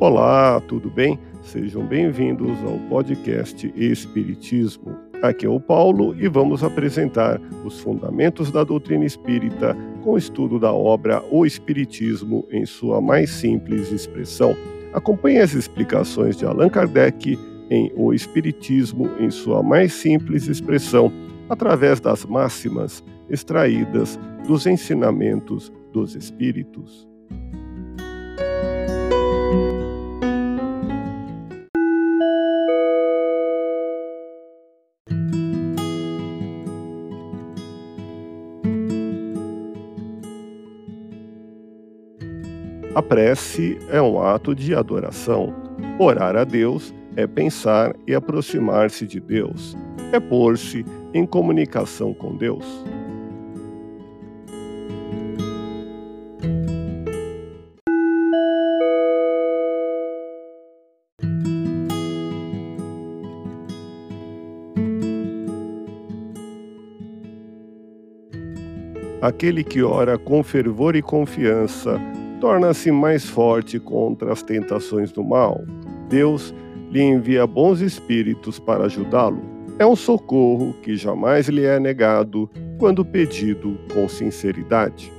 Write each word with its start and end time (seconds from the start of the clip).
Olá, 0.00 0.60
tudo 0.60 0.88
bem? 0.88 1.18
Sejam 1.42 1.84
bem-vindos 1.84 2.56
ao 2.62 2.78
podcast 2.88 3.66
Espiritismo. 3.74 4.96
Aqui 5.20 5.44
é 5.44 5.48
o 5.48 5.58
Paulo 5.58 6.14
e 6.14 6.28
vamos 6.28 6.62
apresentar 6.62 7.40
os 7.64 7.80
fundamentos 7.80 8.52
da 8.52 8.62
doutrina 8.62 9.04
espírita 9.04 9.76
com 10.04 10.12
o 10.12 10.16
estudo 10.16 10.60
da 10.60 10.72
obra 10.72 11.20
O 11.32 11.44
Espiritismo 11.44 12.46
em 12.52 12.64
sua 12.64 13.00
mais 13.00 13.28
simples 13.28 13.90
expressão. 13.90 14.56
Acompanhe 14.92 15.38
as 15.38 15.52
explicações 15.52 16.36
de 16.36 16.46
Allan 16.46 16.68
Kardec 16.68 17.36
em 17.68 17.92
O 17.96 18.14
Espiritismo 18.14 19.10
em 19.18 19.32
sua 19.32 19.64
mais 19.64 19.94
simples 19.94 20.46
expressão, 20.46 21.12
através 21.48 21.98
das 21.98 22.24
máximas 22.24 23.02
extraídas 23.28 24.16
dos 24.46 24.64
ensinamentos 24.64 25.72
dos 25.92 26.14
Espíritos. 26.14 27.08
A 42.94 43.02
prece 43.02 43.78
é 43.90 44.00
um 44.00 44.20
ato 44.20 44.54
de 44.54 44.74
adoração. 44.74 45.54
Orar 45.98 46.34
a 46.36 46.44
Deus 46.44 46.92
é 47.14 47.26
pensar 47.26 47.94
e 48.06 48.14
aproximar-se 48.14 49.06
de 49.06 49.20
Deus, 49.20 49.76
é 50.10 50.18
pôr-se 50.18 50.84
em 51.12 51.26
comunicação 51.26 52.14
com 52.14 52.34
Deus. 52.34 52.64
Aquele 69.20 69.62
que 69.62 69.82
ora 69.82 70.16
com 70.16 70.42
fervor 70.42 70.96
e 70.96 71.02
confiança 71.02 72.00
torna-se 72.40 72.90
mais 72.90 73.24
forte 73.24 73.78
contra 73.78 74.32
as 74.32 74.42
tentações 74.42 75.12
do 75.12 75.24
mal. 75.24 75.62
Deus 76.08 76.54
lhe 76.90 77.02
envia 77.02 77.46
bons 77.46 77.80
espíritos 77.80 78.58
para 78.58 78.84
ajudá-lo. 78.84 79.40
É 79.78 79.86
um 79.86 79.94
socorro 79.94 80.74
que 80.82 80.96
jamais 80.96 81.48
lhe 81.48 81.64
é 81.64 81.78
negado 81.78 82.50
quando 82.78 83.04
pedido 83.04 83.78
com 83.92 84.08
sinceridade. 84.08 85.12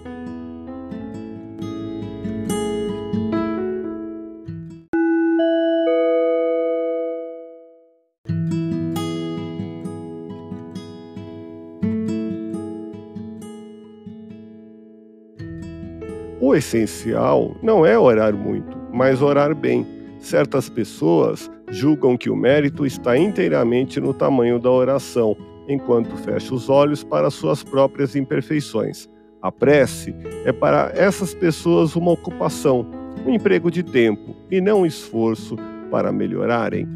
O 16.42 16.56
essencial 16.56 17.56
não 17.62 17.86
é 17.86 18.00
orar 18.00 18.34
muito, 18.34 18.78
mas 18.94 19.22
orar 19.22 19.54
bem. 19.54 19.86
Certas 20.20 20.70
pessoas 20.70 21.52
julgam 21.70 22.18
que 22.18 22.30
o 22.30 22.36
mérito 22.36 22.86
está 22.86 23.18
inteiramente 23.18 24.00
no 24.00 24.14
tamanho 24.14 24.58
da 24.58 24.72
oração, 24.72 25.36
enquanto 25.68 26.16
fecha 26.16 26.56
os 26.56 26.70
olhos 26.70 27.04
para 27.04 27.30
suas 27.30 27.62
próprias 27.62 28.16
imperfeições. 28.16 29.10
A 29.42 29.52
prece 29.52 30.16
é 30.46 30.52
para 30.52 30.92
essas 30.96 31.34
pessoas 31.34 31.96
uma 31.96 32.12
ocupação, 32.12 32.86
um 33.26 33.34
emprego 33.34 33.70
de 33.70 33.84
tempo 33.84 34.34
e 34.50 34.62
não 34.62 34.82
um 34.82 34.86
esforço 34.86 35.58
para 35.92 36.12
melhorarem. 36.12 36.88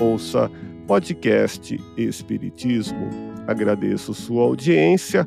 Ouça 0.00 0.50
podcast 0.88 1.78
Espiritismo. 1.96 3.10
Agradeço 3.46 4.12
sua 4.12 4.42
audiência, 4.42 5.26